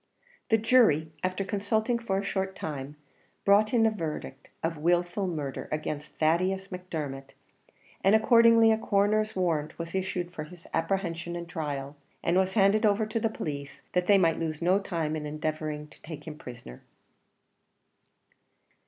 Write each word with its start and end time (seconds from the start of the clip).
The 0.49 0.57
jury, 0.57 1.11
after 1.23 1.43
consulting 1.45 1.99
for 1.99 2.17
a 2.17 2.23
short 2.23 2.55
time, 2.55 2.95
brought 3.45 3.71
in 3.71 3.85
a 3.85 3.91
verdict 3.91 4.49
of 4.63 4.75
wilful 4.79 5.27
murder 5.27 5.69
against 5.71 6.15
Thaddeus 6.15 6.69
Macdermot; 6.71 7.35
and, 8.03 8.15
accordingly, 8.15 8.71
a 8.71 8.79
coroner's 8.79 9.35
warrant 9.35 9.77
was 9.77 9.93
issued 9.93 10.31
for 10.33 10.45
his 10.45 10.65
apprehension 10.73 11.35
and 11.35 11.47
trial, 11.47 11.95
and 12.23 12.35
was 12.35 12.53
handed 12.53 12.83
over 12.83 13.05
to 13.05 13.19
the 13.19 13.29
police, 13.29 13.83
that 13.93 14.07
they 14.07 14.17
might 14.17 14.39
lose 14.39 14.59
no 14.59 14.79
time 14.79 15.15
in 15.15 15.27
endeavouring 15.27 15.87
to 15.89 16.01
take 16.01 16.25
him 16.25 16.35
prisoner. 16.35 16.81